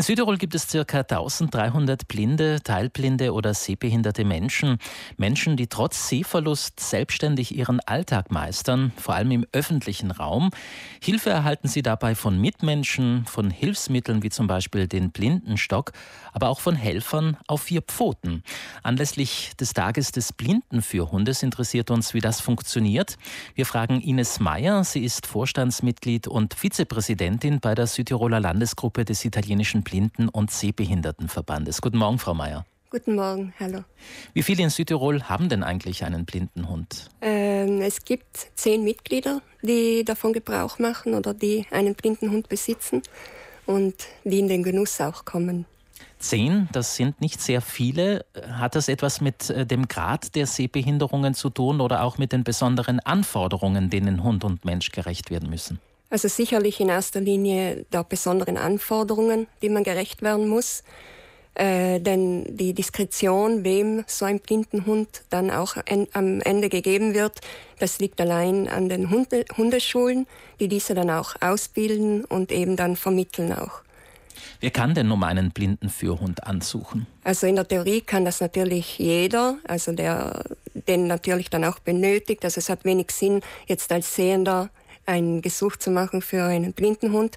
[0.00, 0.78] In Südtirol gibt es ca.
[0.78, 4.78] 1300 blinde, teilblinde oder sehbehinderte Menschen.
[5.18, 10.52] Menschen, die trotz Sehverlust selbstständig ihren Alltag meistern, vor allem im öffentlichen Raum.
[11.02, 15.92] Hilfe erhalten sie dabei von Mitmenschen, von Hilfsmitteln wie zum Beispiel den Blindenstock,
[16.32, 18.42] aber auch von Helfern auf vier Pfoten.
[18.82, 23.18] Anlässlich des Tages des Blindenführhundes interessiert uns, wie das funktioniert.
[23.54, 24.82] Wir fragen Ines Meyer.
[24.82, 31.82] Sie ist Vorstandsmitglied und Vizepräsidentin bei der Südtiroler Landesgruppe des italienischen Blinden- und Sehbehindertenverbandes.
[31.82, 32.64] Guten Morgen, Frau Mayer.
[32.90, 33.82] Guten Morgen, hallo.
[34.34, 37.08] Wie viele in Südtirol haben denn eigentlich einen Blindenhund?
[37.20, 43.02] Ähm, es gibt zehn Mitglieder, die davon Gebrauch machen oder die einen Blindenhund besitzen
[43.66, 45.66] und die in den Genuss auch kommen.
[46.20, 48.24] Zehn, das sind nicht sehr viele.
[48.48, 52.44] Hat das etwas mit äh, dem Grad der Sehbehinderungen zu tun oder auch mit den
[52.44, 55.80] besonderen Anforderungen, denen Hund und Mensch gerecht werden müssen?
[56.10, 60.82] Also sicherlich in erster Linie der besonderen Anforderungen, die man gerecht werden muss.
[61.54, 67.40] Äh, denn die Diskretion, wem so ein Blindenhund dann auch en am Ende gegeben wird,
[67.78, 70.26] das liegt allein an den Hunde Hundeschulen,
[70.60, 73.82] die diese dann auch ausbilden und eben dann vermitteln auch.
[74.60, 77.06] Wer kann denn um einen Blindenführhund ansuchen?
[77.24, 80.44] Also in der Theorie kann das natürlich jeder, also der
[80.88, 82.44] den natürlich dann auch benötigt.
[82.44, 84.70] Also es hat wenig Sinn, jetzt als Sehender
[85.10, 87.36] ein Gesuch zu machen für einen Blindenhund.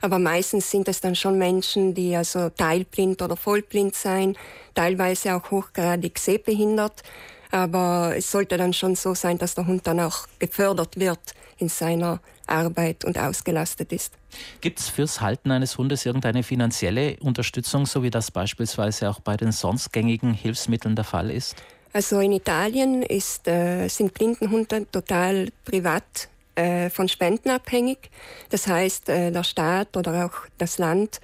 [0.00, 4.36] Aber meistens sind es dann schon Menschen, die also teilblind oder vollblind sein,
[4.74, 7.02] teilweise auch hochgradig sehbehindert.
[7.50, 11.20] Aber es sollte dann schon so sein, dass der Hund dann auch gefördert wird
[11.58, 14.12] in seiner Arbeit und ausgelastet ist.
[14.60, 19.36] Gibt es fürs Halten eines Hundes irgendeine finanzielle Unterstützung, so wie das beispielsweise auch bei
[19.36, 21.56] den sonst gängigen Hilfsmitteln der Fall ist?
[21.92, 28.10] Also in Italien ist, äh, sind Blindenhunde total privat äh, von Spenden abhängig.
[28.50, 31.20] Das heißt, äh, der Staat oder auch das Land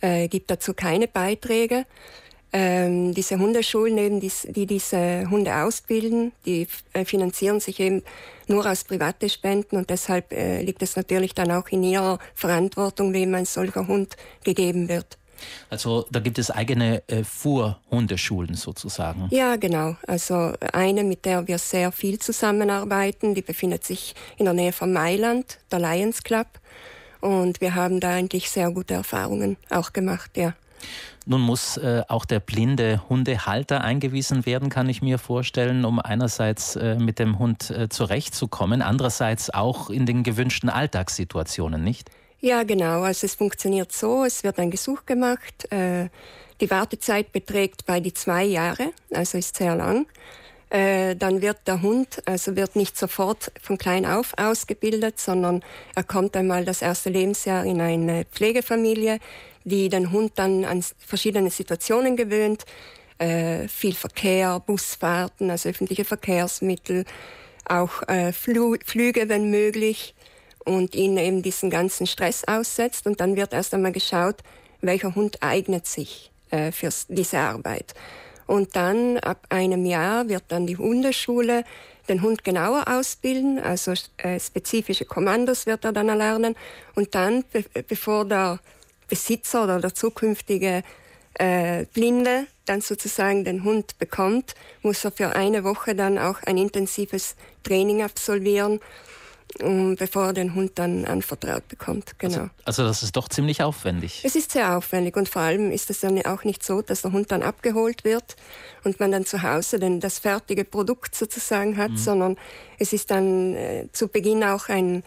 [0.00, 1.86] äh, gibt dazu keine Beiträge.
[2.52, 8.02] Ähm, diese Hundeschulen, eben, die, die diese Hunde ausbilden, die äh, finanzieren sich eben
[8.46, 13.12] nur aus private Spenden und deshalb äh, liegt es natürlich dann auch in ihrer Verantwortung,
[13.12, 15.18] wem ein solcher Hund gegeben wird.
[15.70, 19.28] Also da gibt es eigene äh, Fuhrhundeschulen sozusagen.
[19.30, 19.96] Ja, genau.
[20.06, 24.92] Also eine, mit der wir sehr viel zusammenarbeiten, die befindet sich in der Nähe von
[24.92, 26.46] Mailand, der Lions Club.
[27.20, 30.54] Und wir haben da eigentlich sehr gute Erfahrungen auch gemacht, ja.
[31.26, 36.76] Nun muss äh, auch der blinde Hundehalter eingewiesen werden, kann ich mir vorstellen, um einerseits
[36.76, 42.10] äh, mit dem Hund äh, zurechtzukommen, andererseits auch in den gewünschten Alltagssituationen, nicht?
[42.44, 43.00] Ja, genau.
[43.04, 45.72] Also es funktioniert so, es wird ein Gesuch gemacht.
[45.72, 46.10] Äh,
[46.60, 50.06] die Wartezeit beträgt bei die zwei Jahre, also ist sehr lang.
[50.68, 55.62] Äh, dann wird der Hund, also wird nicht sofort von klein auf ausgebildet, sondern
[55.94, 59.20] er kommt einmal das erste Lebensjahr in eine Pflegefamilie,
[59.64, 62.66] die den Hund dann an verschiedene Situationen gewöhnt.
[63.16, 67.06] Äh, viel Verkehr, Busfahrten, also öffentliche Verkehrsmittel,
[67.64, 70.14] auch äh, Flü Flüge, wenn möglich
[70.64, 73.06] und ihn eben diesen ganzen Stress aussetzt.
[73.06, 74.36] Und dann wird erst einmal geschaut,
[74.80, 77.94] welcher Hund eignet sich äh, für diese Arbeit.
[78.46, 81.64] Und dann ab einem Jahr wird dann die Hundeschule
[82.08, 86.54] den Hund genauer ausbilden, also äh, spezifische Kommandos wird er dann erlernen.
[86.94, 88.60] Und dann, be bevor der
[89.08, 90.82] Besitzer oder der zukünftige
[91.34, 96.58] äh, Blinde dann sozusagen den Hund bekommt, muss er für eine Woche dann auch ein
[96.58, 98.80] intensives Training absolvieren
[99.62, 102.18] um, bevor er den Hund dann anvertraut bekommt.
[102.18, 102.34] Genau.
[102.34, 104.22] Also, also, das ist doch ziemlich aufwendig.
[104.24, 107.12] Es ist sehr aufwendig und vor allem ist es dann auch nicht so, dass der
[107.12, 108.36] Hund dann abgeholt wird
[108.84, 111.96] und man dann zu Hause denn das fertige Produkt sozusagen hat, mhm.
[111.96, 112.36] sondern
[112.78, 115.02] es ist dann äh, zu Beginn auch ein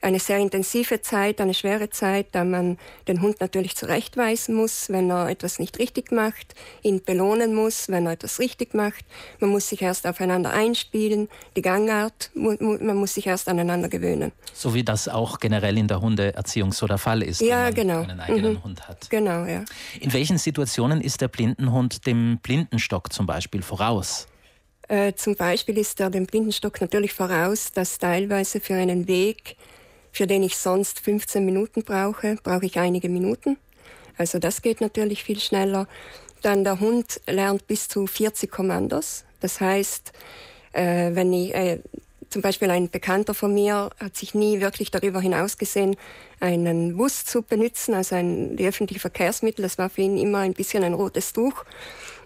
[0.00, 2.78] eine sehr intensive Zeit, eine schwere Zeit, da man
[3.08, 8.06] den Hund natürlich zurechtweisen muss, wenn er etwas nicht richtig macht, ihn belohnen muss, wenn
[8.06, 9.04] er etwas richtig macht.
[9.40, 14.32] Man muss sich erst aufeinander einspielen, die Gangart, man muss sich erst aneinander gewöhnen.
[14.54, 17.74] So wie das auch generell in der Hundeerziehung so der Fall ist, ja, wenn man
[17.74, 18.00] genau.
[18.02, 18.64] einen eigenen mhm.
[18.64, 19.10] Hund hat.
[19.10, 19.64] Genau, ja.
[20.00, 24.28] In welchen Situationen ist der Blindenhund dem Blindenstock zum Beispiel voraus?
[24.88, 29.56] Äh, zum Beispiel ist er dem Blindenstock natürlich voraus, dass teilweise für einen Weg
[30.18, 33.56] für den ich sonst 15 Minuten brauche, brauche ich einige Minuten.
[34.16, 35.86] Also das geht natürlich viel schneller.
[36.42, 39.24] Dann der Hund lernt bis zu 40 Kommandos.
[39.38, 40.12] Das heißt,
[40.72, 41.78] äh, wenn ich, äh,
[42.38, 45.96] zum Beispiel ein Bekannter von mir hat sich nie wirklich darüber hinausgesehen,
[46.38, 49.64] einen Bus zu benutzen, also ein, die öffentlichen Verkehrsmittel.
[49.64, 51.64] Das war für ihn immer ein bisschen ein rotes Tuch.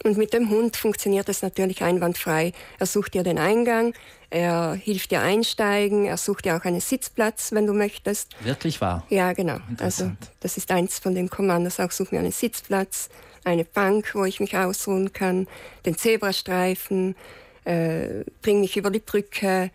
[0.04, 2.52] Und mit dem Hund funktioniert es natürlich einwandfrei.
[2.78, 3.94] Er sucht dir den Eingang,
[4.28, 8.36] er hilft dir einsteigen, er sucht dir auch einen Sitzplatz, wenn du möchtest.
[8.44, 9.06] Wirklich wahr?
[9.08, 9.60] Ja, genau.
[9.78, 11.80] Also das ist eins von den Kommandos.
[11.80, 13.08] Auch such mir einen Sitzplatz,
[13.44, 15.48] eine Bank, wo ich mich ausruhen kann,
[15.86, 17.16] den Zebrastreifen,
[17.64, 19.70] äh, bring mich über die Brücke,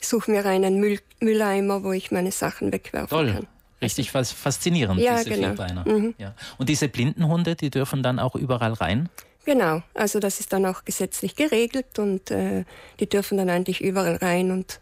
[0.00, 3.32] such mir einen Müll Mülleimer, wo ich meine Sachen wegwerfen Toll.
[3.32, 3.46] kann.
[3.80, 5.48] Richtig faszinierend, ja, diese genau.
[5.48, 5.84] Vierbeiner.
[5.88, 6.14] Mhm.
[6.18, 6.34] Ja.
[6.58, 9.08] Und diese Blindenhunde, die dürfen dann auch überall rein?
[9.44, 12.64] Genau, also das ist dann auch gesetzlich geregelt und äh,
[13.00, 14.80] die dürfen dann eigentlich überall rein und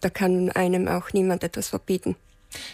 [0.00, 2.14] da kann einem auch niemand etwas verbieten.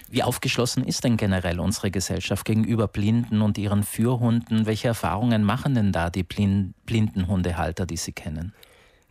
[0.08, 4.66] Wie aufgeschlossen ist denn generell unsere Gesellschaft gegenüber Blinden und ihren Führhunden?
[4.66, 8.52] Welche Erfahrungen machen denn da die Blind Blindenhundehalter, die Sie kennen?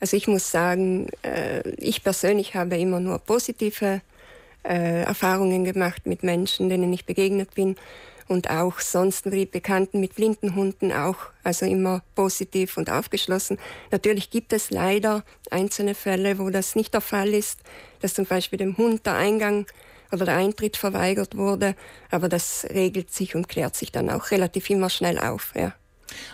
[0.02, 4.02] Also ich muss sagen, äh, ich persönlich habe immer nur positive
[4.64, 7.76] äh, Erfahrungen gemacht mit Menschen, denen ich begegnet bin
[8.28, 13.60] und auch sonst die Bekannten mit blinden Hunden auch, also immer positiv und aufgeschlossen.
[13.92, 17.60] Natürlich gibt es leider einzelne Fälle, wo das nicht der Fall ist,
[18.00, 19.68] dass zum Beispiel dem Hund der Eingang
[20.12, 21.76] oder der Eintritt verweigert wurde,
[22.10, 25.54] aber das regelt sich und klärt sich dann auch relativ immer schnell auf.
[25.56, 25.74] Ja.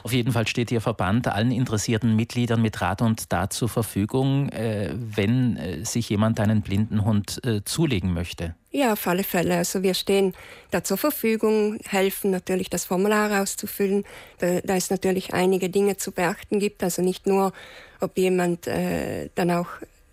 [0.04, 4.50] Auf jeden Fall steht Ihr Verband allen interessierten Mitgliedern mit Rat und Tat zur Verfügung,
[4.50, 8.56] äh, wenn äh, sich jemand einen blinden Hund äh, zulegen möchte.
[8.72, 9.58] Ja, auf alle Fälle.
[9.58, 10.34] Also wir stehen
[10.72, 14.04] da zur Verfügung, helfen natürlich das Formular auszufüllen,
[14.40, 16.84] da, da es natürlich einige Dinge zu beachten gibt.
[16.84, 17.54] Also nicht nur,
[18.02, 19.68] ob jemand äh, dann auch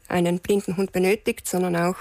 [0.08, 1.96] einen blinden Hund benötigt, sondern auch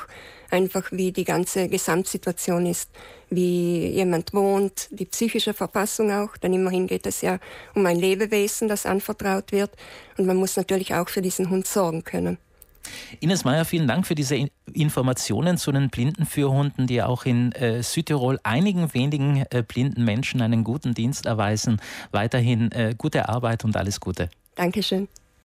[0.49, 2.89] einfach, wie die ganze Gesamtsituation ist,
[3.29, 7.39] wie jemand wohnt, die psychische Verfassung auch, denn immerhin geht es ja
[7.73, 9.71] um ein Lebewesen, das anvertraut wird
[10.17, 12.37] und man muss natürlich auch für diesen Hund sorgen können.
[13.21, 18.39] Ines Meyer, vielen Dank für diese Informationen zu den Blindenführhunden, die auch in äh, Südtirol
[18.43, 21.81] einigen wenigen äh, blinden Menschen einen guten Dienst erweisen.
[22.11, 24.29] Weiterhin äh, gute Arbeit und alles Gute.
[24.55, 25.07] Dankeschön.